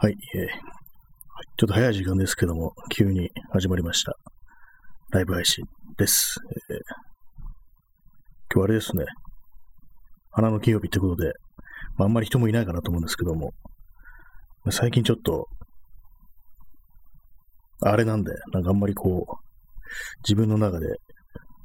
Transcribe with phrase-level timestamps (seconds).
[0.00, 0.46] はい、えー
[1.56, 4.12] ちょっと早い時間ですけども、急に始まりました。
[5.10, 5.64] ライブ配信
[5.96, 6.36] です。
[6.70, 6.78] えー
[8.54, 9.06] 今日あれですね、
[10.30, 11.32] 花の金曜日ってことで、
[11.96, 13.54] まあ、あんまり人もいないかなと思うんですけども、
[14.64, 15.48] まあ最近ちょっと、
[17.80, 19.34] あれなんで、なんかあんまりこう、
[20.22, 20.86] 自分の中で、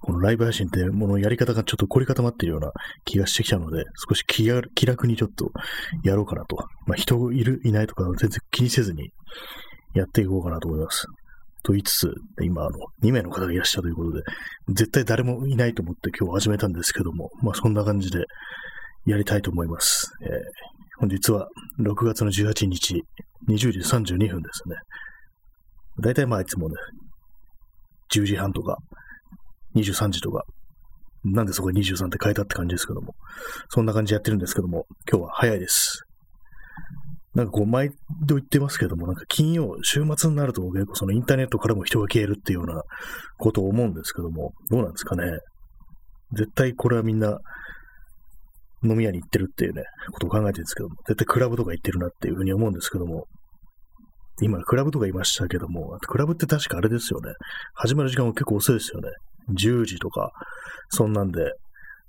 [0.04, 2.72] このライブ配信ってものやり方がちょっと凝り固まっているような
[3.06, 4.46] 気がしてきたので、少し気
[4.86, 5.52] 楽にちょっと
[6.04, 6.58] やろうかなと。
[6.86, 9.10] まあ、人いる、いないとか全然気にせずに
[9.94, 11.08] やっていこうかなと思います。
[11.64, 14.24] と言いつつ、今、あの、2名の方がいらっしゃるということで、
[14.70, 18.26] 絶対誰もいないと思って今日始めたんですけども、まあそんな感じで
[19.06, 20.12] やりたいと思います。
[20.24, 20.30] えー
[21.04, 21.48] 本日は
[21.82, 23.04] 6月の18日、
[23.50, 24.76] 20時32分ですね。
[26.02, 26.76] だいたいまあいつもね、
[28.14, 28.78] 10時半とか、
[29.76, 30.44] 23時とか、
[31.24, 33.16] なんでそこに23って書いたって感じですけども、
[33.70, 36.04] そんな感じでやってるんですけども、今日は早いです。
[37.34, 37.90] なんかこう、毎
[38.28, 42.84] 度言ってますけども、なんか金曜、週末になると結構そのインターネットからも人が消えるっていうような
[43.38, 45.24] ことを思うんですけども、どうなんですかね。
[46.34, 47.40] 絶対これはみんな
[48.84, 53.26] 飲み屋に行ってるっていうね、ことを考えてるんですけども、絶対クラブとか行ってるなっていうふうに思うんですけども、
[54.42, 57.32] 今、クラブとか言いましたけども、クラブって確かあれですよね。
[57.76, 59.10] 始まる時間も結構遅いですよね。
[59.56, 60.32] 10時とか、
[60.90, 61.54] そんなんで、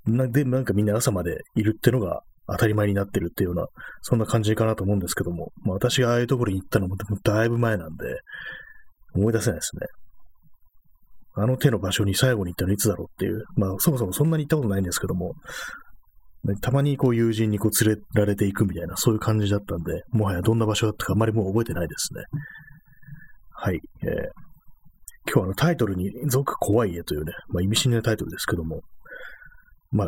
[0.07, 3.67] なで、なんかみんな朝までいるっていうのが当たり前になってるっていうような、
[4.01, 8.05] そんな感じかなと思うんですけども、まあ、私がああいうところに行ったのもだいぶ前なんで、
[9.13, 9.87] 思い出せないですね。
[11.37, 15.33] あの手の場所に最後に行ったのいつだろうっていう、まあそもそもそんなに行ったことないんですけども、
[16.61, 22.23] たまにこう友人にこう連れられていくみたいな、そういう感じだったんで、もはやどんな場所だったかあまりもう覚えてないですね。
[23.51, 23.79] はい。
[24.03, 24.45] えー
[25.27, 28.81] 今日はあのタイトルに、続怖い家というね、まあ意味深なタイトルですけども、
[29.91, 30.07] まあ、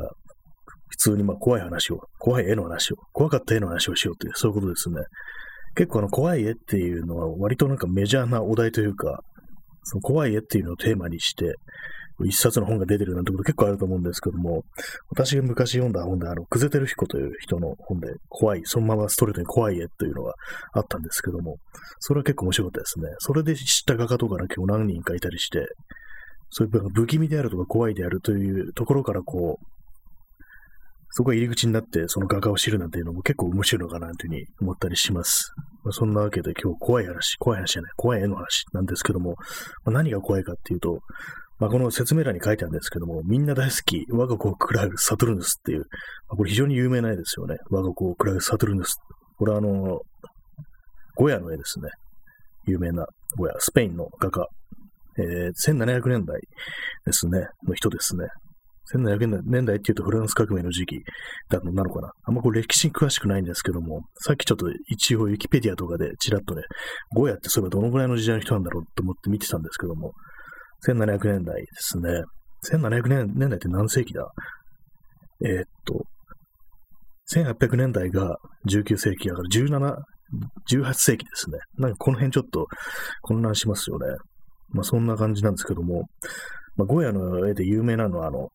[0.90, 4.98] 普通にまあ怖い話を、怖い絵の話を、怖かった絵の話をしようという、そういうことですね。
[5.76, 9.20] 結構あの怖い絵っていうのは割となんかメジャーなお題というか、
[9.84, 11.56] その怖い絵っていうのをテーマにして、
[12.26, 14.64] 一冊の本が出てるなんてこと結構あると思うんですけども、
[15.09, 20.34] 私が昔読んだ本で、あの、クゼテルヒコという人の本で、怖い、そのままストレートに怖い絵というのが
[20.74, 21.58] あったんですけども、
[22.00, 23.09] それは結構面白かったですね。
[23.19, 25.68] それで知った画家とかが結構何人かいたりして、
[26.50, 29.66] そういう不気味であるとか怖いであるというところからこう、
[31.09, 35.52] そこが入り口になってその画家を知るなんていうのも結構面白いのかなというふうに思ったりします。
[35.84, 39.36] まあ、そんなわけで今日怖い話、怖い話じゃない、怖い絵の話なんですけども、
[39.84, 41.00] まあ、何が怖いかっていうと、
[41.59, 45.85] まあ、この説明欄に書いてあるんですけども、みんな大好き、我が子を喰らうサトルヌスっていう、ま
[46.34, 47.56] あ、これ非常に有名な絵ですよね。
[47.69, 48.95] 我が子を喰らうサトルヌス。
[49.38, 50.00] これはあの、
[51.16, 51.90] ゴヤの絵ですね。
[52.66, 53.06] 有名な
[53.38, 54.46] ゴヤ、スペインの画家。
[55.19, 56.40] えー、1700年代
[57.06, 58.28] ですね、の人ですね。
[58.94, 61.03] 1700年代っていうとフランス革命の時期
[61.50, 62.12] だなのかな。
[62.23, 66.62] あんまこれ歴史に詳しくないんですけども、さっきちょっと一応ウィキペディアとかでちらっとね、
[67.13, 70.13] ゴヤってそういえばどのぐらいの時代の人なんだろうと思って見てたんですけども、
[70.86, 72.24] 1700年代ですね。
[72.72, 74.28] 1700年年代って何世紀だ？
[75.46, 76.06] えーっと、
[77.32, 79.96] 1800年代が19世紀だから17、
[80.72, 81.60] 18世紀ですね。
[81.78, 82.66] なんかこの辺ちょっと
[83.22, 84.08] 混乱しますよね。
[84.70, 86.04] まあそんな感じなんですけども、
[86.76, 88.50] まあ、ゴヤの絵で有名なのはあの、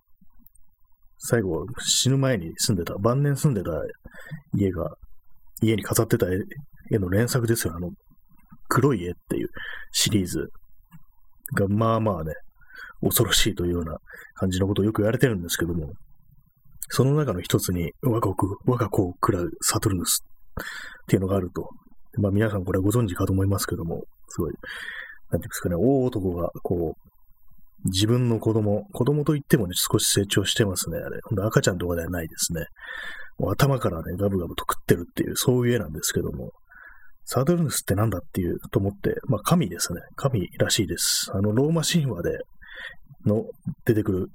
[1.18, 3.70] 最後死ぬ前に住んでた、晩年住んでた
[4.54, 4.90] 家が、
[5.62, 6.30] 家に飾ってた絵
[6.92, 7.74] 絵の連作ですよ。
[7.76, 7.90] あの、
[8.68, 9.48] 黒い絵っていう
[9.92, 10.48] シリーズ
[11.54, 12.32] が、まあまあね、
[13.02, 13.98] 恐ろしいというような
[14.34, 15.92] 感じのことをよく言われてるんですけども、
[16.88, 20.24] その中の一つに、我が子我が子を食らうサトルヌス
[20.60, 20.64] っ
[21.08, 21.68] ていうのがあると。
[22.20, 24.52] まあ皆さんこれご存知かと思いますけども、すごい、
[25.30, 31.18] なんていうんですかね、大男がこう、自分の子供、子供と言ってもね、少し成長してますね、あれ。
[31.24, 32.66] ほんと赤ちゃんとかではないですね。
[33.50, 36.50] 頭からね、ガブガブと食ってるっていう、そういう絵なんですけども、
[37.32, 40.00] サドルヌスってなんだっていうと思って、まあ神ですね。
[40.16, 41.30] 神らしいです。
[41.32, 42.38] あの、ローマ神話で
[43.24, 43.44] の
[43.86, 44.26] 出てくる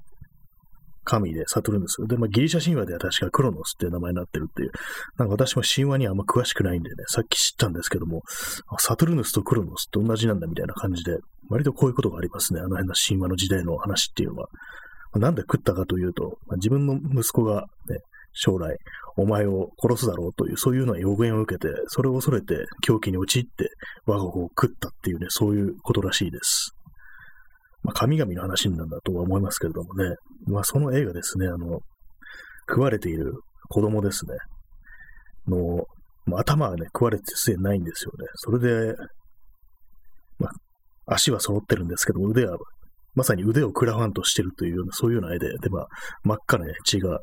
[1.04, 2.04] 神でサトルヌス。
[2.08, 4.72] で、まあギリシャ神話では確かクロノスっていう名前になってるっていう。
[5.16, 8.22] なんか私も神話にはあんま詳しくないんでね、さっき知ったんですけども、
[8.80, 11.18] サトルヌスとクロノスって同じなんだみたいな感じで、
[11.50, 12.58] 割とこういうことがありますね。
[12.58, 14.48] あの辺の神話の時代の話っていうのは。
[15.12, 17.98] まあなんで食ったかというと、まあ自分の息子がね、
[18.32, 18.76] 将来、
[19.18, 23.68] お前を殺すだろうという、そういうのは予言を受けて、それを恐れて狂気に陥って
[24.06, 26.70] 我が子を食ったっていうね、そういうことらしいです。
[27.82, 30.14] まあ、神々の話なんだとは思いますけれどもね、
[30.46, 31.80] まあ、その映画ですね、あの、
[32.68, 33.32] 食われている
[33.68, 34.34] 子供ですね、
[35.48, 35.84] の、
[36.26, 38.26] まあ、頭はね、食われてすでにないんですよね。
[38.34, 38.94] それで、
[40.38, 40.48] ま
[41.06, 42.56] あ、足は揃ってるんですけど、腕は、
[43.14, 45.86] まさに腕をクラファンとしてるというような、そういうような絵で、で、まあ、
[46.22, 47.18] 真っ赤な、ね、血が、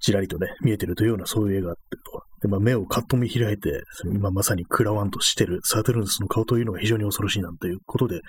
[0.00, 1.80] ちらりとね、見えてるというような、そういう絵があって
[2.12, 2.22] と。
[2.42, 8.20] で、まあ、目をカッと見開いて、今まさに食らわんとしてるサトゥルヌスの顔というのが非常に恐ろしいなんていうことで、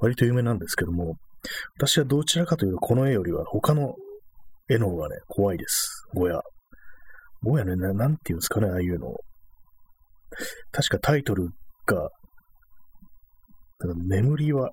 [0.00, 1.16] 割と有名なんですけども、
[1.76, 3.94] 私はどちらかというと、この絵よりは他の
[4.68, 6.04] 絵の方がね、怖いです。
[6.14, 6.40] ゴヤ。
[7.42, 9.14] ゴヤね、なんていうんですかね、ああいうの。
[10.72, 11.50] 確かタイトル
[11.86, 12.08] が、
[14.08, 14.70] 眠りは、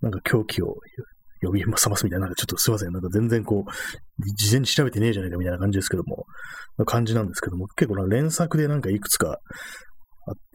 [0.00, 0.76] なんか狂気を
[1.40, 2.92] 呼び覚ますみたいな、なんかちょっとすいません。
[2.92, 6.24] なんか全然こう、事前に調べてねえじゃないかみたいな感じですけども、
[6.86, 9.38] 感じなんですけども、結構な連作でなんかいくつか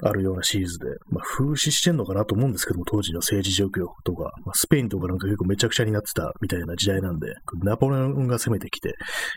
[0.04, 7.34] あるようなシリーズで、まあ、風刺してんのかなと思うんですけども、当時の政治状況とか、まあ、スペインとかなんか結構めちゃくちゃになってたみたいな時代なんで、
[7.64, 8.94] ナポレオンが攻めてきて、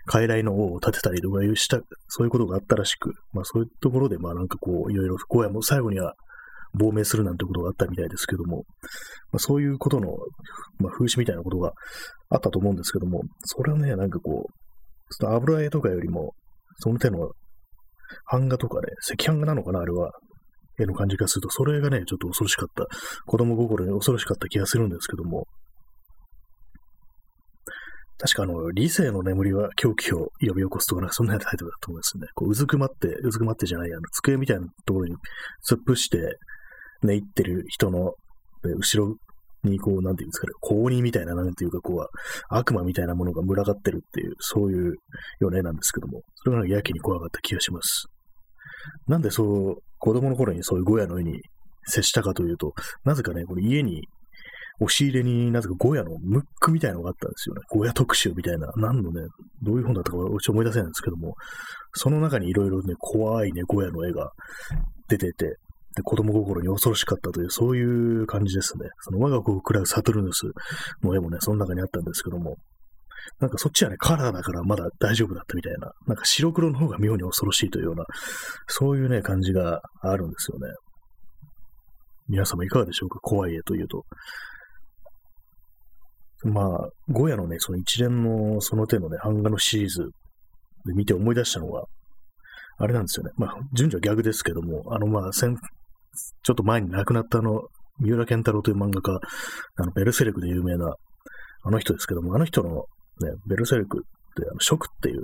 [0.06, 6.14] 傀儡の王を立てたりとかいうした、そういうことがあったらしく、まあそういうところで、まあなんかこう、いろいろ、荒野もう最後には
[6.78, 8.64] 亡命するなんてことがあったみたいですけども、
[9.32, 10.08] まあ、そういうことの、
[10.78, 11.72] まあ、風刺みたいなことが
[12.30, 16.34] あったと思うんですけども、それはね、なんかこう、ちょっと油絵とかよりも、
[16.78, 17.30] その手の
[18.30, 20.12] 版画とかね、赤版画なのかな、あれは。
[20.78, 22.86] 絵の感じがすると、それがね、ちょっと恐ろしかった。
[23.24, 25.46] 子供心に恐ろしかった気がするんですけども。
[28.18, 32.26] 確かあの、理性の眠りは狂気を呼び起こすとか、そんなタイトルだと思うんですね。
[32.34, 35.14] こう、うずくまって、うずくまってじゃない、あの、机みたいなところに
[35.68, 36.18] 突っ伏して、
[37.06, 38.14] 寝入ってる人の、
[38.62, 39.16] 後ろ
[39.64, 42.06] にこう、なんていうんですかね、公認みたいな、なんていうか、こう、
[42.48, 44.94] 悪魔みたいなものが群がってるっていう、そういう
[45.40, 48.06] ような絵なんですけども、それがやけに怖かった気がします。
[49.06, 51.40] なんでそう、子供の頃にそういうゴヤの絵に
[51.84, 52.74] 接したかというと、
[53.04, 54.02] なぜかね、これ家に、
[54.78, 57.62] 押し入れになぜかゴヤのムックみたいなのがあったんですよね。
[57.70, 58.70] ゴヤ特集みたいな。
[58.76, 59.22] 何のね、
[59.62, 61.34] どういう本だったかち思い出せないんですけども、
[61.94, 64.32] その中にいろいろね、怖いね、ゴヤの絵が
[65.08, 65.56] 出てて、
[65.96, 68.88] で、子供心に恐ろしかったという、そういう感じですね。
[69.00, 70.42] その我が子を食らうサトルヌス
[71.02, 72.56] の絵もね、その中にあったんですけども、
[73.40, 78.04] なんかそっちはね、カラーだからまだ大丈夫だったみたいな、なんか白黒の方が妙に恐ろしいというような、
[78.68, 80.72] そういうね、感じがあるんですよね。
[82.28, 83.18] 皆様いかがでしょうか？
[83.20, 84.04] 怖い絵というと。
[86.44, 90.10] まあ、ゴヤのね、その一連のその手のね、版画のシリーズ
[90.84, 91.84] で見て思い出したのは、
[92.78, 93.32] あれなんですよね。
[93.36, 95.32] まあ、順序は逆ですけども、あの、まあ、
[96.42, 97.62] ちょっと前に亡くなったあの、
[97.98, 99.20] 三浦健太郎という漫画家、
[99.76, 100.94] あの、ベルセルクで有名な、
[101.62, 102.84] あの人ですけども、あの人の
[103.20, 104.00] ね、ベルセルクっ
[104.34, 105.22] て、あの、ショックっていう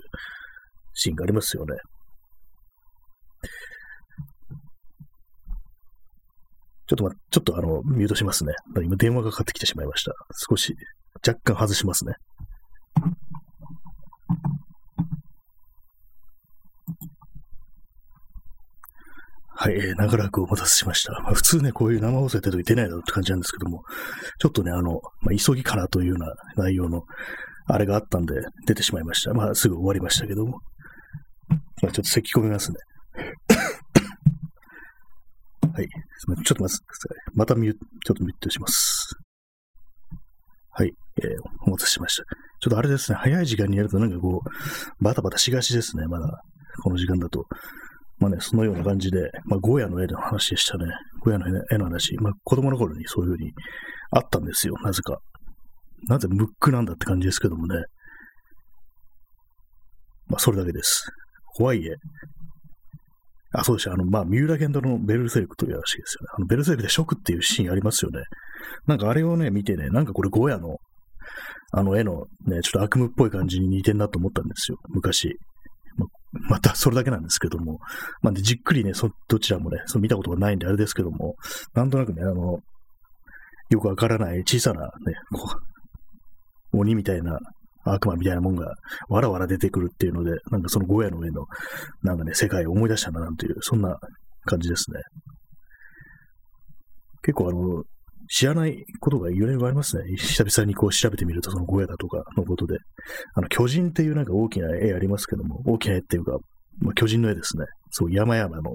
[0.94, 1.76] シーンがありますよね。
[6.88, 8.52] ちょっとま、ちょっとあの、ミュートしますね。
[8.82, 10.12] 今電話がかかってきてしまいました。
[10.48, 10.74] 少し、
[11.26, 12.14] 若干外しますね。
[19.62, 21.12] はい、えー、長らくお待たせしました。
[21.22, 23.84] まあ、普通ね、こういう生放送やってると出ないだろうって感じなんですけども、
[24.40, 27.04] ちょっとね、あの、まあ、急ぎからというような内容の、
[27.68, 28.34] あれがあったんで、
[28.66, 29.32] 出てしまいました。
[29.34, 30.58] まあ、すぐ終わりましたけども。
[31.80, 32.78] まあ、ちょっと咳込みますね。
[35.72, 35.86] はい。
[35.86, 36.78] ちょっと待ってください。
[37.34, 37.78] またミュちょ
[38.14, 39.14] っとミュートします。
[40.72, 40.92] はい。
[41.22, 41.26] えー、
[41.66, 42.24] お待たせしました。
[42.24, 44.48] ちょっとあれですね、早い時間にやるとなんかこう、
[45.04, 46.42] バタバタしがちですね、まだ。
[46.82, 47.46] この時間だと。
[48.22, 50.84] まあね、そのような感じで、まあ、ゴヤの絵の話でしたね。
[51.22, 52.14] ゴヤの絵の話。
[52.18, 53.50] まあ、子供の頃にそういうふうに
[54.12, 55.18] あったんですよ、なぜか。
[56.08, 57.74] なぜムックなんだって感じですけどもね。
[60.28, 61.04] まあ、それだけです。
[61.56, 61.90] 怖い絵。
[63.54, 63.92] あ、そうでした。
[63.92, 66.28] あの、まあ、三浦健太のベルセルクという話ですよね。
[66.36, 68.22] あの、ベルセルクでショックっていうシーンありますよね。
[68.86, 70.76] なんかあれをね、見てね、なんかこれゴヤの、
[71.72, 74.78] あの絵のね、ちょっと悪夢っぽい感じに似てんなと思ったんですよ。
[74.90, 75.36] 昔。
[76.48, 77.78] またそれだけなんですけども、
[78.22, 81.36] まあ、じっくりね、そ、どちらもね、そ見たことがないんであれですけども、
[81.74, 82.58] なんとなくね、あの、
[83.70, 84.90] よくわからない小さなね、
[85.30, 85.54] こ
[86.72, 87.38] う、鬼みたいな、
[87.84, 88.74] 悪魔みたいなもんが、
[89.08, 91.44] わらわら出てくるっていうので、なんかそのゴヤの上の、
[92.02, 93.98] なんかね、世界を思い出したな、なんていう、そんな
[94.44, 95.00] 感じですね。
[97.22, 97.82] 結構あの、
[98.28, 100.04] 知らないことがいろいろありますね。
[100.16, 102.78] 久々にこう調べてみると、そのゴヤだとかのことで。
[103.34, 106.38] あの、巨人っていうなんか大きな絵ありますけども、大きな絵っていうか、
[106.80, 107.66] まあ、巨人の絵ですね。
[107.90, 108.70] そう、山々の、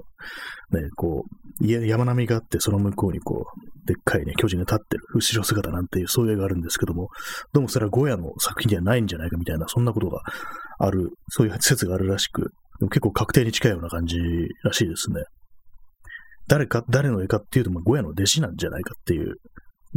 [0.70, 1.24] ね、こ
[1.60, 7.08] う、山並みがあって、その向こうにこう、でっかいね、巨人が立ってる、後ろ姿なんていう、そういう絵があるんですけども、
[7.52, 10.20] どうもそれはゴヤの作品ではないんじゃないかみたいな、そんなことが
[10.78, 12.52] ある、そういう説があるらしく、
[12.90, 14.16] 結構確定に近いような感じ
[14.62, 15.22] らしいですね。
[16.48, 19.36] 誰か、誰の絵かっていうと、まあ、ゴヤの弟子なんじゃないかっていう、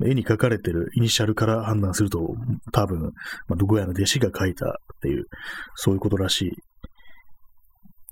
[0.05, 2.35] 絵に描かれてるイニシャルから判断すると、
[2.71, 3.11] 多分、
[3.47, 5.25] まあ、ゴヤの弟子が描いたっていう、
[5.75, 6.51] そういうことらしい。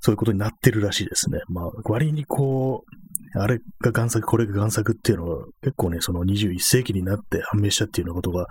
[0.01, 1.39] そういうことになってるらしいですね。
[1.49, 8.47] まあ、割にこう、あれが贋作、これが贋作っていうのは、結構ね、その21世紀になって判明したっていうようなことが、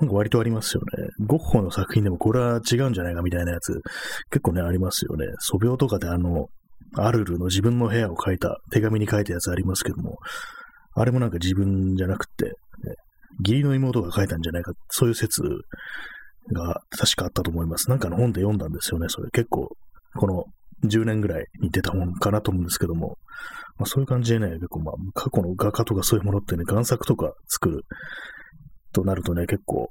[0.00, 1.08] なんか割とありますよね。
[1.26, 3.80] ゴッホの作品でもこれは違うんじゃないかみたいなやつ、
[4.30, 5.26] 結構ね、ありますよね。
[5.40, 6.46] 素描とかであの、
[6.96, 10.18] アルルの自分の部屋を書いた、手紙に書いたやつありますけども、
[10.94, 12.52] あれもなんか自分じゃなくて、ね、
[13.40, 15.42] 義理の妹が書いたんじゃないか、そういう説
[16.52, 17.90] が確かあったと思います。
[17.90, 19.30] なんかの本で読んだんですよね、それ。
[19.30, 19.68] 結構、
[20.16, 20.44] この
[20.84, 23.18] 10年ぐらいに出た本かなと思うんですけども、
[23.76, 27.84] まあ、そういう感じでね、結構まあ、過去の画家とかそういうものってね、贋作とか作る
[28.92, 29.88] となるとね、結構、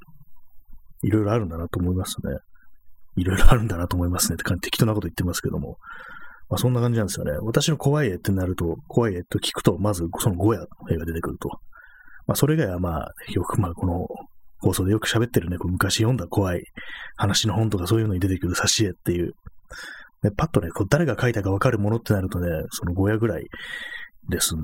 [1.02, 2.38] いろいろあるんだなと思いますね。
[3.18, 5.78] いろいろあるんだなと思いますねって感じ、適当なこと言ってますけども。
[6.50, 7.32] まあ、そんな感じなんですよね。
[7.42, 11.50] 私の怖い絵ってなると、怖い絵と聞くと、まずそのゴヤの絵が出てくると。
[12.28, 14.08] まあ、それ以外はまあ、よくまあ、この
[14.60, 16.64] 放送でよく喋ってるね、こう昔読んだ怖い
[17.18, 19.34] 話の本とかそういうのに出てくる挿絵っていう、
[20.24, 23.48] ね、パッとね、こう誰が書いたかわかるものってなるとね、そのゴヤぐらい
[24.30, 24.62] ですね。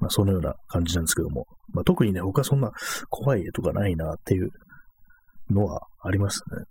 [0.00, 1.46] まあ、そのような感じなんですけども。
[1.72, 2.70] まあ、特にね、他そんな
[3.08, 4.50] 怖い絵とかないなっていう
[5.50, 6.64] のはありますね。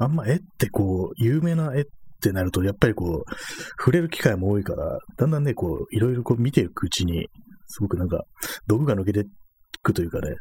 [0.00, 1.84] あんま絵ってこう、有名な絵っ
[2.22, 3.30] てなると、やっぱりこう、
[3.78, 7.26] 触れる機会も多いから、だんだんね、こう、いろいろこう見ていくうちに、
[7.68, 8.22] すごくなんか、
[8.66, 9.24] 毒が抜けてい
[9.82, 10.34] くというかね、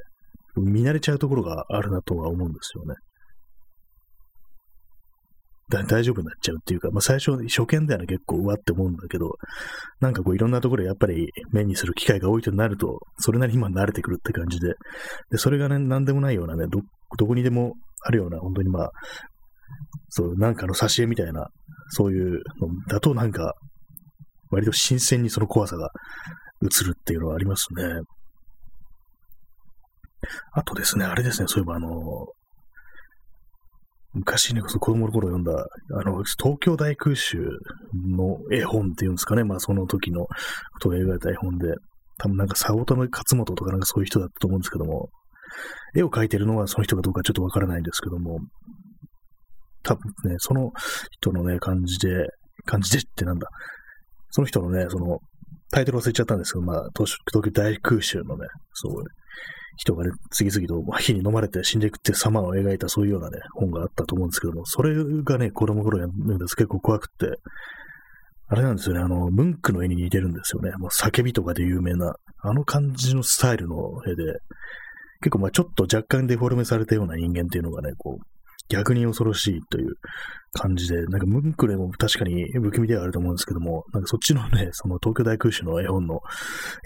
[0.55, 2.95] 見慣れちゃうところがあるなとは思うんですよね。
[5.69, 9.33] 大丈夫になっちゃうっていうか、まあ最初、初見ではね、結構うわって思うんだけど、
[9.99, 14.73] なんかこういろんなところでやっぱり目にする機会が多いとなると、それなりに今慣れてくるって感じで、
[15.29, 16.79] で、それがね、なんでもないようなね、ど、
[17.19, 18.91] どこにでもあるような、本当にまあ、
[20.09, 21.47] そう、なんかの挿絵みたいな、
[21.89, 23.55] そういうのだとなんか、
[24.51, 25.89] 割と新鮮にその怖さが
[26.63, 27.83] 映るっていうのはありますね。
[30.51, 31.89] あとですね、あれですね、そういえばあの、
[34.13, 37.37] 昔ね、子供の頃読んだ、あの、東京大空襲
[38.17, 40.29] の絵本っていうんですかね、まあその時のこ
[40.81, 41.75] とを描いた絵本で、
[42.17, 45.09] 多分なんか早乙女勝本とかなんかそういう人だったと思うんですけども、
[45.95, 48.39] 絵を描いてるのはその人かどうかちょっとわからないんですけども、
[49.83, 50.71] 多分ね、その
[51.11, 52.27] 人のね、感じで、
[52.65, 53.47] 感じでってなんだ。
[54.31, 55.19] その人のね、その、
[55.71, 59.03] タイトル忘れちゃったんですけど、まあ、東京大空襲のね、そう、
[59.77, 64.93] 人がね、次々と火に飲まれて死んでいくって様を描いたそういうようなね、本があったと思うんですけども、それ
[65.23, 67.37] がね、子供頃読んです結構怖くって、
[68.47, 70.71] あれなんですよね、あの、ムンクの絵に似てるんですよね。
[70.79, 73.75] もう叫びとかで有名な、あの感じのスタイルの
[74.07, 74.39] 絵で、
[75.21, 78.23] 結構まあちょっと若干デフォルメされたような人間っていうのがね、こう、
[78.69, 79.95] 逆に恐ろしいという
[80.53, 86.21] 感じで、なんかムンクレも確かに不気味ではあると思うんですけども、なんかそっちのね、 その東京大空襲の絵本の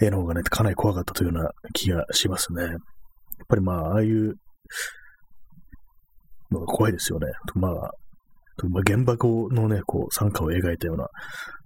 [0.00, 2.62] 絵の方がね、かなり怖かったというような気がしますね。
[2.62, 2.76] やっ
[3.48, 4.34] ぱりまあ、ああいう
[6.50, 7.26] のが怖いですよね。
[7.54, 7.72] まあ、
[8.70, 11.08] まあ、原爆のね、こう、参加を描いたような、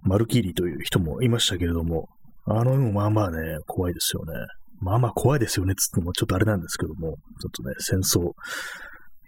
[0.01, 2.07] マルキーリという人もいましたけれども、
[2.45, 4.33] あの絵もまあまあね、怖いですよね。
[4.81, 8.31] まあまあ怖いですよね、つってもちょっとあれなんですけども、ちょっとね、戦争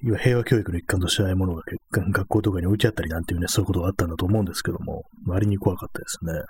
[0.04, 6.42] 要は平和教育の一環としてああいものが学校とかに置いてあったりなんていうね、そういうことがあったんだと思うんですけども、割に怖かったですね。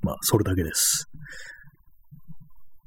[0.00, 1.06] まあ、それだけです。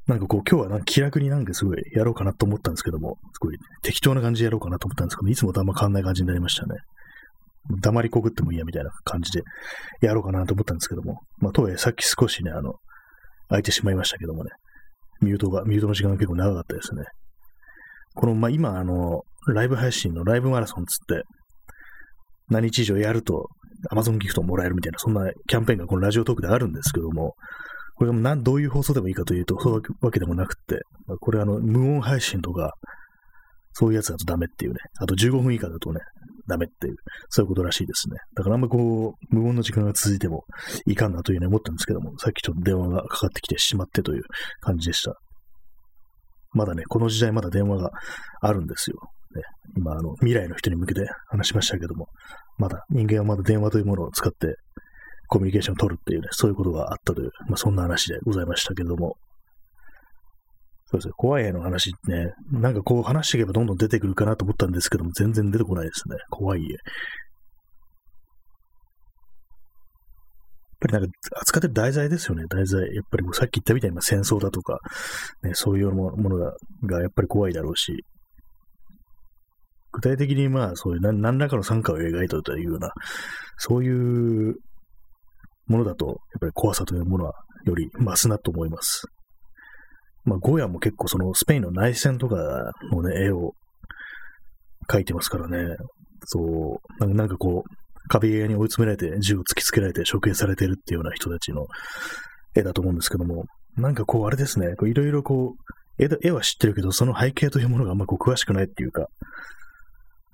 [0.07, 6.75] なんかこう、今日はなんか気楽になんかすごいやろうかなと思ったんですけども、すごい適当な感じでやろうかなと思ったんですけど、いつもとあんま変わんない感じになりましたね。
[7.81, 9.43] 黙りこぐってもいいやみたいな感じで
[10.01, 12.75] やろうかなと思ったんですけども、まあ、とはいえさっき少しね、あの、
[13.49, 14.51] 空いてしまいましたけどもね、
[15.21, 17.03] ミュートが、ミュートの時間が結構長かったですね。
[18.17, 21.23] この、まあ、今、あの、ライブ配信のライブマラソンつって、
[22.49, 23.47] 何日以上やると
[23.91, 27.35] Amazon ギフトもらえるみたいな、そんなキャンペーンがこのラジオトークであるんですけども、
[27.95, 32.73] これが何、どういう放送でもいいかというと、そういうわけでもなくってあ、これあの、無音配信とか、
[33.73, 35.99] そういうやつだとダメっていうね、あと15分以下だとね、
[36.47, 36.95] ダメっていう、
[37.29, 38.17] そういうことらしいですね。
[38.35, 40.45] だからあんまこう、無音の時間が続いても
[40.87, 44.23] いかんなというふうに思ったんですけども、さっきちょっと電話がかかってきてしまってという
[44.61, 45.15] 感じでした。
[46.57, 47.91] まだね、この時代まだ電話が
[48.41, 48.97] あるんですよ。
[49.35, 49.43] ね、
[49.77, 52.07] 今、あの、未来の人に向けて話しましたけども、
[52.57, 54.55] まだ、人間はまだ電話というものを使って
[55.27, 59.15] コミュニケーションを取るっていうね、そういうことがあったという、まあ、そんな話でございましたけども、
[60.89, 66.15] そうですね、怖い絵の話ね、なんかこう話していけばどんどん出てくるかなと思ったんですけども、全然出てこないですね。
[66.29, 66.77] 怖い絵。
[70.77, 71.09] っぱりなんか
[71.41, 72.81] 扱ってる題材ですよね、題材。
[72.81, 74.79] やっぱりさっき言ったみたいな戦争だとか、
[75.43, 76.53] ね、そういうものが
[76.83, 78.05] がやっぱり怖いだろうし、
[79.91, 82.91] 具体的にまあそういう何何らかの参加を描いたというような、
[83.57, 84.55] そういう
[85.65, 87.33] ものだと、やっぱり怖さというものは
[87.65, 89.07] より増すなと思います。
[90.23, 92.35] まあ、ゴーヤも結構そのスペインの内戦とか
[92.91, 93.53] のね、絵を
[94.89, 95.75] 描いてますからね、
[96.25, 101.67] そう、なんかこう、壁際に追い詰められて、銃を突きつけられて処刑されているっていうような人たちの
[102.55, 103.45] 絵だと思うんですけども、
[103.75, 109.07] なんかこう、あれですね、いろいろこう、絵は知ってるけど、その背景というものがあんまこう詳しくないっていうか、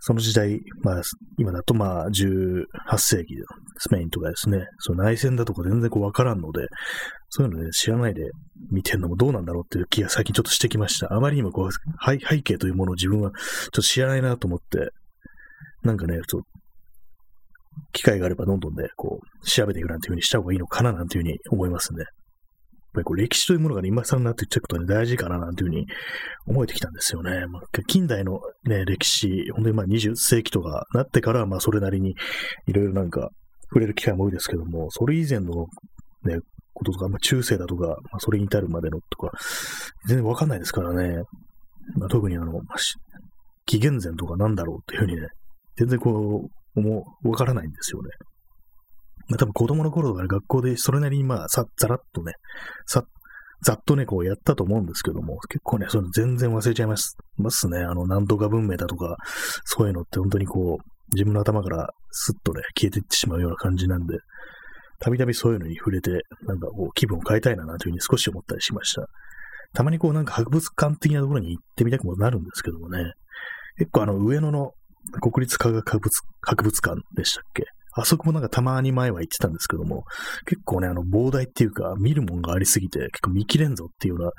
[0.06, 1.02] その時代、まあ、
[1.38, 2.66] 今だとまあ、18
[2.98, 3.36] 世紀、
[3.78, 6.68] スペインとかですね、その内戦だとか全然こうわからんので、
[7.30, 8.32] そういうのね、知らないで
[8.70, 11.14] 見てんのもどうなんだろうっていう気が最近ちょっとしてきました。
[11.14, 11.72] あまりにもこう、
[12.06, 14.90] 背景というものを自分はちょっと知らないなと思って、
[15.84, 16.48] なんかね、ちょっと、
[17.94, 22.00] 機会があればどんどんね、こう、調べていくなんていう風にした方がいいのかななんていう風に思いますね。
[22.02, 22.10] やっ
[22.94, 25.88] ぱりこう歴史というものが、ね、今更になっていっちゃうことね、大事かななんていうふうに
[26.46, 27.48] 思えてきたんですよね。
[27.48, 32.16] まあ、近代のね、歴史、本当にまあ20世紀とかなってから、まあそれなりに
[32.68, 33.30] いろいろなんか
[33.70, 35.66] 触れる機会も多いですけども、それ以前の
[36.24, 36.38] ね、
[36.74, 39.32] こととか、まあ、中世だとか、まあ、それに至るまでのとか、
[40.08, 41.24] 全然わかんないですからね。
[41.98, 42.62] まあ、特にあの、まあ、
[43.66, 45.28] 紀元前とかなんだろうっていうふうにね、
[45.78, 48.10] 全然こう、思う、わからないんですよね。
[49.30, 52.34] まあ多分子供の頃とか学校でそれなりにまあさ、ざらっとね、
[52.86, 53.06] さ、
[53.64, 57.80] ざっとね、こうやったと思うんですけども、結構ね、それ全然忘れちゃいますますね。
[57.80, 59.16] あの、なんとか文明だとか、
[59.64, 64.18] そういうのって本当にこう、自分の頭からスッとね、消えていってしまうような感じなんで、
[65.00, 66.12] たびたびそういうのに触れて、
[66.46, 69.08] なんかこう、気分を変えたいな、なんていうふうに少し思ったりしました。
[69.74, 73.14] たまにこう、なんか博物館的なところに行ってみたくもなるんですけどもね、
[73.78, 74.72] 結構あの、上野の
[75.22, 77.64] 国立科学博物博物館でしたっけ？
[77.96, 80.04] あそこもなんかたまに前は行ってたんですけども、
[80.48, 84.32] 結構ね、あの、膨大っていうか、見るもんがありすぎて、結構見切れんぞっていうような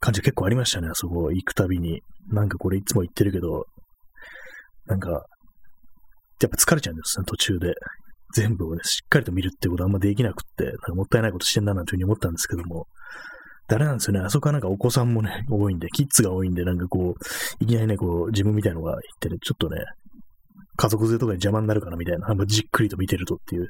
[0.00, 2.02] 感じが結構ありましたね、あそこ行くたびに。
[2.30, 3.64] なんかこれいつも言ってるけど、
[4.84, 5.20] なんか、やっ
[6.40, 7.72] ぱ疲れちゃうんですね、途中で。
[8.34, 12.86] 全部をね、しっかりと見るってことはあんまできなくって、なんかもったいないことしてんだなというふうに思ったんですけども、
[13.68, 14.20] 誰なんですよね。
[14.20, 19.82] あそこはなんかお子さんもね、多いんで、キッズが多いんで、なんかこう、いきなりね、こう、自分みたいのが行ってね、ちょっとね、
[20.78, 23.68] 家族連れとかに邪魔になるかなみたいな、あんまじっくりと見てるとっていう、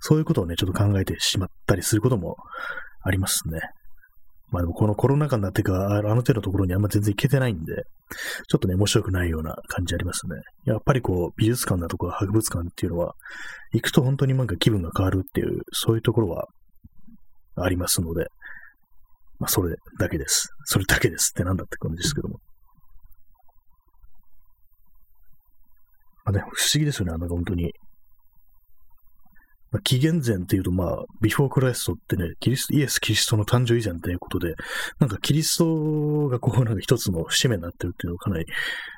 [0.00, 2.36] そういうことをね、ちょっと考えてしまったりすることも
[3.02, 3.60] ありますね。
[4.50, 7.84] まあでもこのコロナ禍になってから、あの手のところにあんま全然行けてないんで、
[8.48, 10.36] ちょっとね、面白くないような感じありますね。
[10.64, 13.14] やっぱりこう、美術館だとか博物館っていうのは、
[13.72, 16.46] 行くと本当になんか気分が変わるっていう、そういうところは
[17.56, 18.26] ありますので、
[19.38, 20.48] まあそれだけです。
[20.64, 22.40] それだけですってなんだって感じですけども。
[26.28, 27.72] あね、不思議ですよね、なんか本当に。
[29.70, 34.54] まあ、紀元前っていうと、まあ、ビフォークライストってね、キリスト、イエス・キリストの誕生以前ということで、
[34.98, 38.46] なんかキリストがこう、なんか一つの節目になってるっていうのはかなり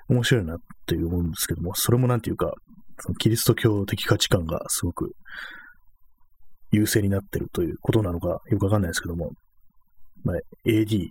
[0.08, 2.52] 面白いなっていう思うんですけども、それもなんていうか、
[2.98, 5.12] そのキリスト教的価値観がすごく
[6.70, 9.30] 優勢になってるということなのかよくわかんないですけども、
[10.22, 11.08] まあ、AD、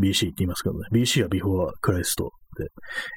[0.00, 2.30] BC って言いますけどね、BC はビフォークライスト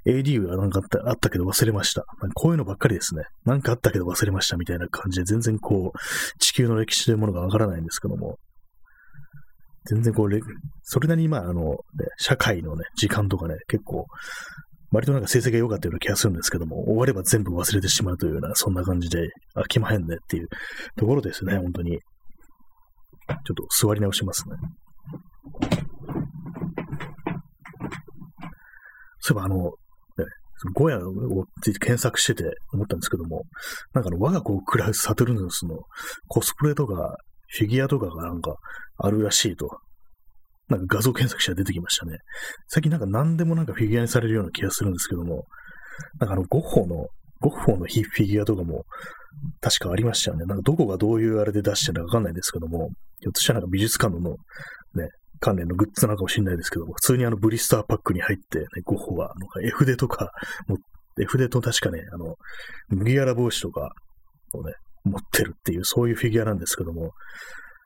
[0.06, 2.04] で、AD はなんかあったあったけど忘れました。
[2.34, 3.24] こういうのばっかりですね。
[3.46, 8.38] なんかあったけど忘れましたみたいな感じで全然こう、地球の歴史というものがわからないんですけども、
[9.86, 10.30] 全然こう、
[10.84, 11.78] それなりにまあ、あの、ね、
[12.18, 14.06] 社会のね、時間とかね、結構、
[14.92, 20.48] 割となんか成績が良かったような気がするんですけども、終われば全部忘れてしまうというような、そんな感じで、飽きまへんねっていう
[20.98, 22.00] ところですね、本当に。
[23.30, 24.56] ちょっと座り直しますね。
[29.28, 29.72] そういえばあの、ね、
[30.58, 33.44] そのゴヤを検索してて思ったんですけども、
[33.94, 35.80] なんかあの、我が子を暮らすサトルヌスの
[36.28, 37.18] コスプレとか、
[37.50, 38.56] フィギュアとかがなんか
[38.98, 39.70] あるらしいと。
[40.70, 42.18] なんか画像検索したら出てきましたね。
[42.68, 45.46] 最近なんか何でもなんかフィギュアにされるような気がするんですけども、
[46.20, 47.08] なんかあの、ゴッホの、
[47.40, 48.84] ゴッホのフィギュアとかも
[49.62, 50.46] 確かありましたよね。
[50.46, 54.20] なんかどこがどういうあれで出してるのかわかんないんですけども、ひょっとしたらなんか美術館の
[54.96, 60.32] ね、関連のグッズなのかもしれないですけども、普通にあのブリスターパックに入って、ね、ゴッホは、なんか絵筆とか、
[61.19, 62.36] 絵筆と確かね、あの、
[62.89, 63.89] 麦わら帽子とか
[64.54, 64.73] をね、
[65.04, 67.12] 持ってるっていう、そういうフィギュアなんですけども、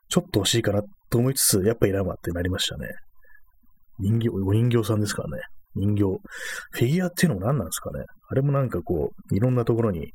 [0.08, 2.88] ちょっと欲しいかなと思いつつ、やっぱいらんわってなりましたね。
[3.98, 5.42] 人形、お人形さんですからね。
[5.74, 6.02] 人形。
[6.72, 8.04] フィギュアっていうのも何なんですかね。
[8.28, 10.06] あれもなんかこう、いろんなところに、ね、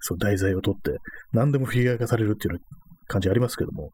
[0.00, 0.98] そう題材を取って、
[1.32, 2.58] 何でもフィギュア化されるっていう
[3.06, 3.90] 感じありますけども、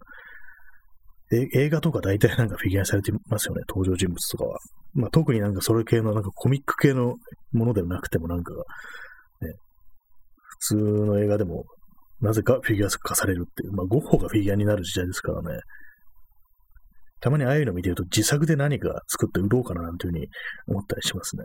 [1.55, 4.59] 映画とか大体なんかフィギュアされてますよね、登場人物とかは。
[4.95, 7.15] まあ、特になんかそれ系のなんかコミック系の
[7.53, 9.53] ものではなくてもなんか、ね、
[10.43, 11.65] 普通の映画でも
[12.21, 15.61] なぜかフィギュア化されるっていう、まあ、ゴッホがフィギュアになる時代ですからね。
[17.21, 20.29] たまにああいうの見てると自作で何か作って売ろうかななんていうふうに
[20.69, 21.45] 思ったりしますね。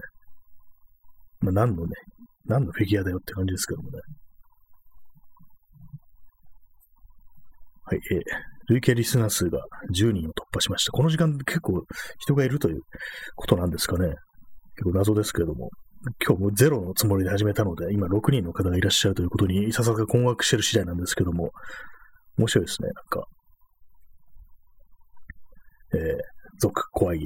[1.40, 1.96] まあ、何のね、
[2.46, 4.00] 何のフィギュアだよって感じですけどもね。
[7.86, 8.20] はい、えー、
[8.70, 9.60] 累計リスナー数が
[9.94, 10.92] 10人を突破しました。
[10.92, 11.84] この時間結構
[12.20, 12.82] 人がいるという
[13.36, 14.08] ことなんですかね。
[14.76, 15.70] 結構謎ですけれども。
[16.26, 21.52] 今日もゼロのつもりで始めたので、今6人の方がいらっしゃるということに、いささか困惑してる次第なんですけども、
[22.38, 23.28] 面白いですね、なんか。
[25.94, 26.18] えー、
[26.60, 27.26] 続、怖い家。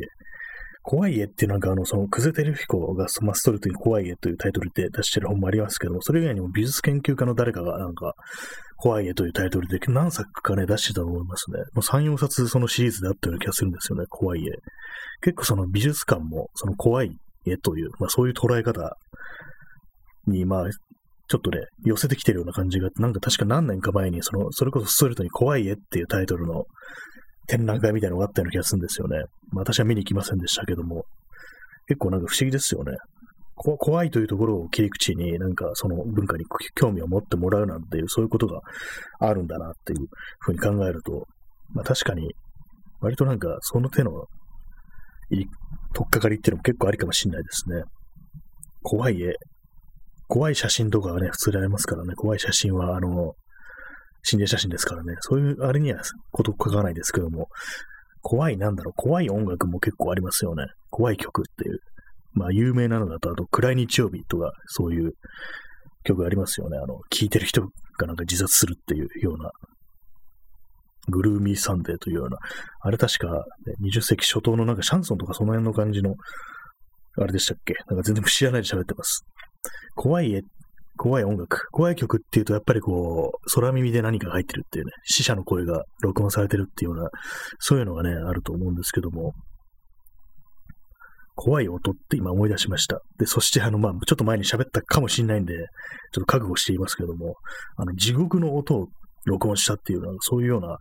[0.83, 8.13] 怖い絵っていうなんかあの、その、久世照彦がマストルトに怖い絵というタイトルで出してる本もありますけども、それ以外にも美術研究家の誰かがなんか、
[8.75, 11.59] 怖い絵というタイトルで何作かね、出してたと思いますね。
[11.59, 14.51] もう3、4冊そのシリーズであったような気がするんですよね、怖い絵。
[15.21, 17.15] 結構その美術館も、その怖い
[17.45, 18.97] 絵という、まあそういう捉え方
[20.27, 20.69] に、まあ、
[21.29, 26.65] ちょっとね、寄せてきてるような感じが、なんか確か何年か前に、その、それこそストレートに怖い絵っていうタイトルの
[27.47, 29.17] 展覧会みたいなのがあったような気がするんですよね。
[29.51, 31.05] まあ、私は見に行きませんでしたけども、
[31.87, 32.93] 結構なんか不思議ですよね。
[33.55, 38.61] 怖いというところを切り口になんかその文化に興味を持ってもらうなんていう、そういうことが
[39.19, 40.07] あるんだなっていう
[40.39, 41.27] ふうに考えると、
[41.73, 42.33] まあ確かに、
[42.99, 44.11] 割となんかその手の
[45.29, 45.45] 取
[46.05, 47.83] っかかりっていうのも結構ありかもしれないですね。
[48.81, 49.33] 怖い絵。
[50.27, 53.33] 怖い写真とかはね、普通でありますからね、怖い写真は、あの、
[54.23, 57.47] 心霊写真ですからね、そういうあれにはこと書かないですけども、
[58.21, 60.65] 怖い、なんだろう、怖い音楽も結構ありますよね。
[60.89, 61.79] 怖い曲っていう。
[62.31, 65.11] まあ、有名なのだと、あと、暗い日曜日とか、そういう
[66.03, 66.77] 曲ありますよね。
[66.77, 69.51] あの、聴いてる人がなんか自殺するっていうような、
[71.09, 72.37] グルーミーサンデーというような、
[72.81, 73.43] あれ確か、
[73.81, 76.15] 20世紀初頭のなんかシャンソンとかその辺の感じの、
[77.17, 77.75] あれでしたっけ？
[77.87, 79.25] なんか全然知らないで喋ってます。
[79.95, 80.41] 怖い絵
[80.97, 87.09] 怖い音楽、怖い曲っていうと、やっぱりこう、空耳で何か入ってるっていうね、死者の声が録音されてるっていうような、
[87.59, 89.33] そういうのがね、あると思うんですけども、
[91.35, 93.01] 怖い音って今思い出しました。
[93.17, 95.65] で、そしてあの、まあ、ちょっと前に喋ったかもしれないんで、ちょっ
[96.11, 97.35] と覚悟していますけども、
[97.75, 98.87] あの、地獄の音を
[99.25, 100.77] 録音したっていうのは、そういうような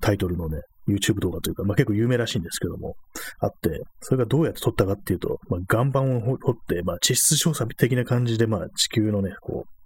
[0.00, 2.96] タイトルのね、YouTube 動画というか、まあ、結構有名らしいんですけども、
[3.40, 9.80] あって、それがどうやって撮ったかっていうと、まあ、岩盤を掘って、まあ、地質調査的な感じで、まあ、地球のね、こう、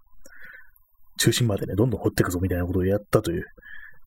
[1.19, 3.45] 中心までね、どんどん掘っていくぞみたいなことをやったという。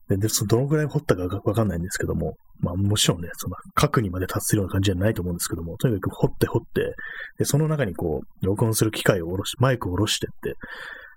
[0.10, 6.96] で、でどのぐらい掘ったかわかんないんですけども、まあもちろんね、その核にまで達するような感じじゃないと思うんですけども、とにかく掘って掘って、
[7.38, 10.56] で、その中にこう、録音する機械を下ろし、マイクを下ろしてって、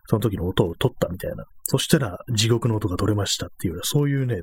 [0.07, 1.45] その時の音を取ったみたいな。
[1.65, 4.43] そしたら地獄の音が取れましたっていう、そういうね、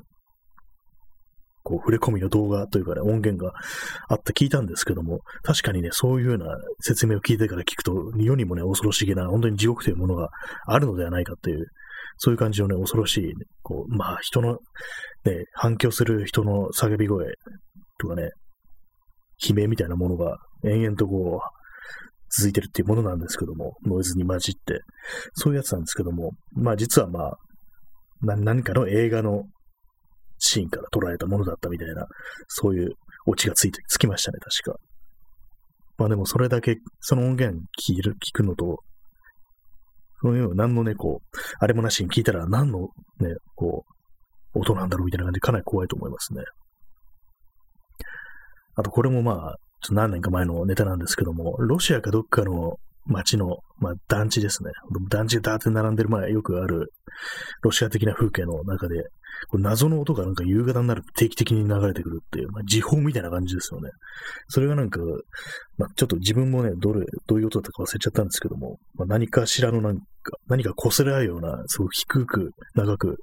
[1.68, 3.52] こう、触れ込みの動画というかね、音源が
[4.08, 10.30] あって聞いたんですけども、確かにね、そういうような説明を聞いてから聞くと、世にもね、恐ろしげな、本当に地獄というものが
[10.66, 11.66] あるのではないかという、
[12.16, 14.54] そういう感じのね、恐ろしい、こう、まあ、人の、
[15.24, 17.26] ね、反響する人の叫び声
[17.98, 18.30] とかね、
[19.46, 21.58] 悲鳴みたいなものが延々とこう、
[22.30, 24.80] 続いてるっていうものなんですけども、ノイズに混じって、
[25.34, 27.36] そういうやつなんですけども、まあ実はまあ、
[28.20, 29.44] 何かの映画の
[30.38, 32.06] シーンから捉えたものだったみたいな、
[32.46, 32.90] そういう
[33.26, 34.78] オチがついて、つきましたね、確か。
[35.98, 38.78] まあでもそれだけ、その音源聞る、聞くのと、
[40.22, 42.88] そういうの何のね、こう、あれもなしに聞いたら何の
[43.20, 43.84] ね、こ
[44.54, 46.42] う、音なんだろうみたいな感じでかなり怖いと思いますね。
[48.76, 54.70] あとこれもまあ、ちょっと何年か前のネタなんですけども、ロシアかどっかの街の、まあ、団地ですね。
[55.08, 56.92] 団地がダーって並んでる前、よくある
[57.62, 59.08] ロシア的な風景の中で、
[59.52, 63.90] 謎の音がなんか夕方になると定期的に流れてくるっていう、まあ、時報みたいな感じですよね。
[64.48, 65.00] それがなんか、
[65.76, 70.04] まあ、ちょっと自分もね、どれ、どういう音だったか忘れちゃったんですけども、まあ、何かしらのなんか、
[70.48, 73.16] 何か擦れ合うような、すごく低く、長く、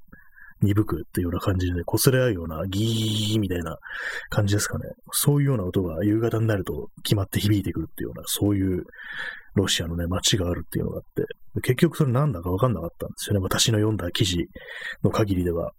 [0.61, 3.77] 鈍くっていうような感じで、擦れ合うようなギーみたいな
[4.29, 4.85] 感じですかね。
[5.11, 8.83] そういうような音が夕方になると決まって響いてくるっていうような、そういう
[9.55, 11.25] ロシアのね、街があるっていうのがあって、
[11.61, 13.41] 結局それなんだかわかんなかったんですよね。
[13.41, 14.45] 私の読んだ記事
[15.03, 15.71] の限りでは。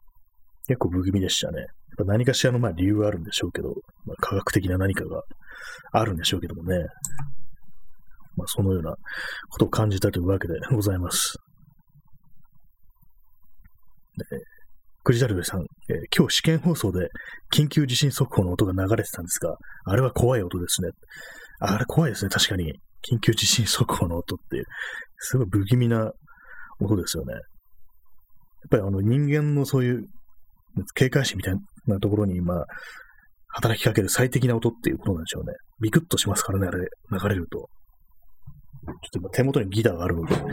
[0.69, 1.67] 結構不気味でしたね。
[2.05, 3.69] 何かしらのまあ理由があるんでしょうけど、
[4.05, 5.23] まあ、科学的な何かが
[5.93, 6.79] あるんでしょうけどもね。
[8.37, 8.95] まあ、そのような
[9.51, 11.39] ことを感じたというわけでございます。
[15.07, 15.67] クジャルベさん、えー、
[16.17, 17.11] 今日試験放送で
[17.55, 20.89] 緊急地震速報の音が流れてたんですが、あれは怖い音ですね。
[21.61, 22.73] あれ怖いですね、確かに。
[23.09, 24.65] 緊急地震速報の音って、
[25.19, 26.11] すごい不気味な
[26.81, 27.35] 音ですよね。
[27.35, 27.43] やっ
[28.69, 30.07] ぱりあの人間のそういう
[30.97, 31.55] 警戒心みたい
[31.87, 32.67] なところに、まあ、
[33.51, 35.53] 働きかける最適な音っていうことなんでしょうね。
[35.81, 36.79] ビクッとしますからね、あれ、
[37.13, 37.59] 流れると。
[37.59, 40.47] ちょっと今手元にギターがあるので、弾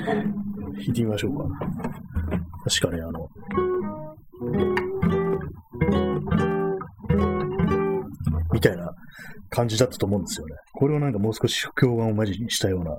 [0.89, 1.43] いてみましょうか。
[2.65, 3.27] 確かね、あの、
[9.53, 10.55] 感じだったと思うんですよね。
[10.73, 12.97] これをなんかもう少し不協和をマジにしたような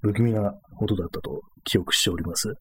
[0.00, 2.52] 不気味な音だったと記憶しております。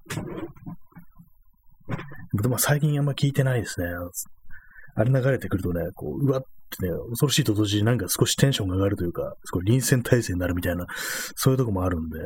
[2.39, 3.87] でも最近あんま聞いてないですね。
[4.95, 10.85] あれ流れてくるとね、こう、うわってね、恐ろしいと同時になんか少しテンションが上がるというか、すごい臨戦態勢になるみたいな、
[11.35, 12.19] そういうとこもあるんで、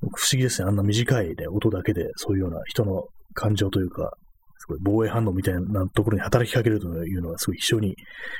[0.00, 0.68] 不思議ですね。
[0.68, 3.04] あんな短いね、音だけで、そういうような人の
[3.34, 4.14] 感情というか、
[4.60, 7.96] すごい防衛反応みたいなところに働きかけるというのは、すごい非常に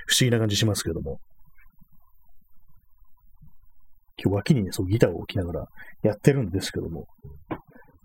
[0.07, 1.19] 不思議な感じしますけども。
[4.23, 5.67] 今日脇にね、そうギターを置きながら
[6.03, 7.07] やってるんですけども、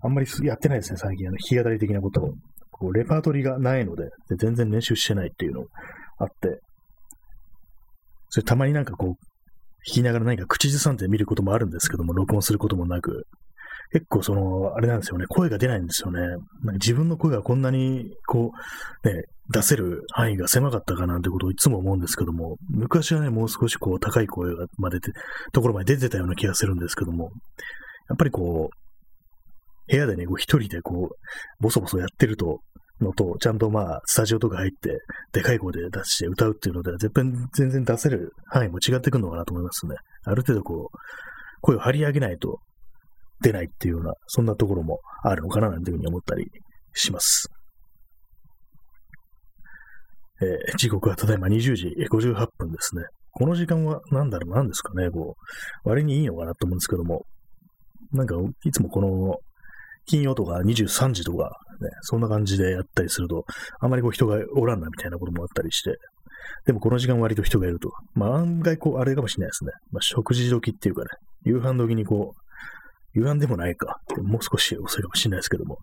[0.01, 1.28] あんまりやってないですね、最近。
[1.28, 2.34] あの、弾き語り的なことを。
[2.71, 5.65] こうレパートリーがないのでで、全然練習してないっていうの
[6.17, 6.60] あって、
[8.30, 9.10] それたまになんかこう、
[9.88, 13.28] 弾きながら何か口ずさんで見ることもあるんですけども、録音することもなく、
[13.91, 16.19] 結構その、あれなんですよね、声が出ないんですよね。
[16.74, 18.52] 自分の声がこんなに、こ
[19.04, 25.12] う、ね、出せる範囲が狭かったかなんてことをいつも思うんですけども、昔はね、もう少しこう、高い声がまでて、
[25.54, 27.32] ところまで出てたような気がするんですけども、
[28.10, 32.60] やっぱりこう、部屋でね、こう一人でこう、ボソボソやってると、
[33.02, 35.00] のと、ちゃんとまあ、スタジオとか入って、
[35.34, 39.95] でかい声で出して歌うっていうのでは、全然、全然出せる範囲も違ってくるのかなと思いますね。
[40.24, 40.98] ある程度こう、
[41.62, 42.60] 声を張り上げないと
[43.41, 46.45] 出ないっていうような、そんなところもあるのかななんていうふうに思ったり
[46.93, 47.50] します。
[50.41, 53.04] えー、時刻はただいま20時58分ですね。
[53.32, 55.36] この時間は何だろう、何ですかね、こ
[55.86, 57.26] う、割にいいのかなと思うんですけども、
[58.12, 59.36] なんか、いつもこの
[60.06, 61.50] 金曜とか23時とか、
[61.82, 63.45] ね、そんな感じでやったりすると、
[63.80, 65.95] あまりこう人がおらんなみたいなこともあったりして、
[66.65, 67.91] でもこの時間割と人がいると。
[68.13, 69.71] まあ案外こう、あれかもしれないですね。
[69.91, 71.08] まあ食事時っていうかね、
[71.43, 72.44] 夕飯時にこう、
[73.15, 73.97] 夕飯でもないか。
[74.23, 75.80] もう少し遅いかもしれないですけども。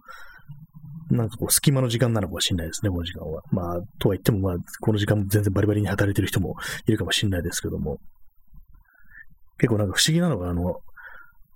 [1.10, 3.42] なんかこう、隙間の時間なのかもしれないですね、この時間は。
[3.50, 6.54] まあ、とは言っても、まあ、この時間も全然バリバリに働いてる人も
[6.86, 7.98] いるかもしれないですけども。
[9.58, 10.76] 結構なんか不思議なのが、あの、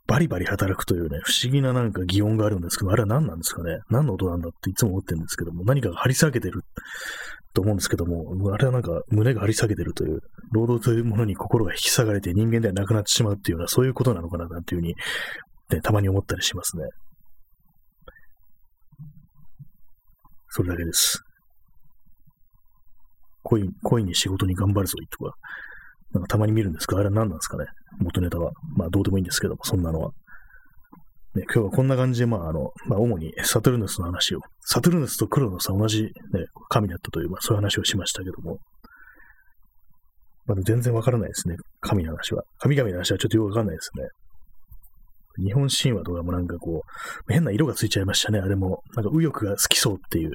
[0.07, 3.79] バリバリ働くというね、不思議ななんか擬音があるんですけど、あれは何なんですかね？
[3.91, 6.61] 何の音なんだっていつも思ってるんですけども、何かが張り下げてる
[7.55, 10.21] と思うんですけども、あれはなんか胸が張り下げてるという、
[10.53, 14.95] 労働というものに心が引き下がれて人間ではなくなってしまうっていうような、そういうことなのかななんていうふうに、
[15.71, 16.85] ね、たまに思ったりしますね。
[20.49, 21.21] それだけです。
[23.43, 25.35] 恋、恋に仕事に頑張るぞいとか、
[26.13, 26.97] なんかたまに見るんですか？
[26.97, 27.67] あれは何なんですかね？
[28.01, 28.53] 元ネタは。
[28.77, 30.11] まあどうでもいいんですけども、そんなのは。
[31.35, 36.11] ね、今日はこんな感じで、まああの、まあ主にサトルヌスの話を、サトルヌスとクロノスは同じ、ね、
[36.71, 38.59] 神だったという、まあそういう話をしましたけども、
[40.47, 41.57] まあ全然わからないですね。
[41.81, 42.43] 神の話は。
[42.59, 44.05] 神々の話はちょっとよくわかんないですね。
[45.45, 48.39] 日本神話とかもなんかこう、変な色がついちゃいましたね。
[48.39, 50.33] あれも、なんか右翼が好きそうっていう、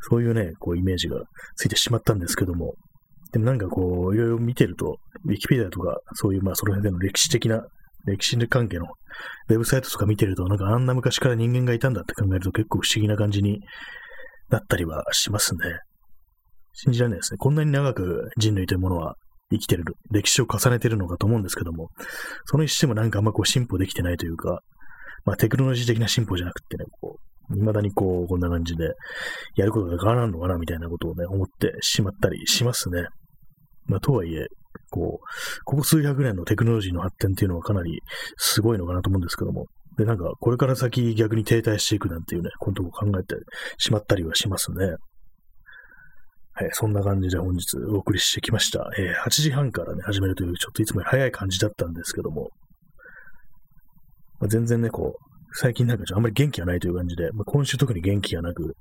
[0.00, 1.20] そういうね、こうイメージが
[1.56, 2.74] ついてしまったんですけども、
[3.32, 4.96] でもなんかこう、いろいろ見てると、
[5.26, 7.62] ウィキペディアとか、そういう、まあその辺での歴史的な、
[8.06, 8.86] 歴史関係の
[9.48, 13.60] ウェブサイトとか見てると、なんかあんな昔から人間がいたんだって考えると結構不思議な感じに
[14.48, 15.60] なったりはしますね。
[16.72, 17.38] 信じられないですね。
[17.38, 19.16] こんなに長く人類というものは
[19.50, 21.90] 生きてる、歴史を重ねてるのかと思うんですけども、
[22.44, 24.60] そのにしてもなんかあんまこう進歩できてないというか、
[25.24, 27.16] まあテクノロジー的な進歩じゃなくてね、こ
[27.50, 28.90] う、未だにこう、こんな感じで、
[29.56, 33.06] やることが変わらんのかな、みたいなことをね、思ってしまったりしますね。
[33.86, 34.48] まあ、とはいえ、
[34.90, 38.00] こう、ここ数百年のテクノロジーの発展っていうのはかなり
[38.36, 43.34] すごいのかなと思うんですけども、で、なんか、これから先逆に停滞していくなんていうね、ことを考えて
[43.78, 44.94] しまったりはしますね。
[46.60, 48.90] はい、そんな感じで本日お送りしてきました。
[48.98, 52.50] えー、8時半からね、始めるという、ちょっといつもより早い感じだったんですけども、
[54.40, 58.74] まあ、全然ね、こう、最近なんかちょっとあんまり元気がないという感じで、まあ、今週特に元気がなく、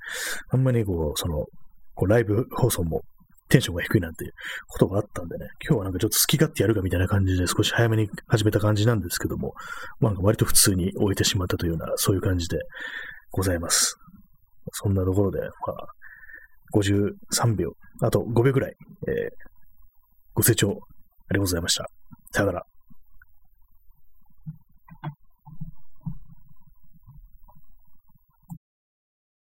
[0.49, 1.45] あんまりこう、その、
[1.93, 3.01] こうライブ放送も
[3.49, 4.31] テンションが低いなんていう
[4.69, 9.53] ことがあったんでね、今日はなんかちょっと好き勝手やるかみたいな感じで少し早めに始めた感じなんですけども、
[9.99, 12.57] まあ割と普通に終えてしまったというような、そういう感じで
[13.29, 13.97] ございます。
[14.71, 15.87] そんなところで、まあ、
[16.73, 18.75] 53秒、あと5秒くらい、
[19.07, 19.15] えー、
[20.33, 20.83] ご清聴ありが
[21.35, 21.89] とうございました。
[22.31, 22.65] さよなら。